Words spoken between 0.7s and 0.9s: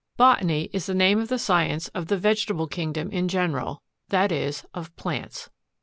is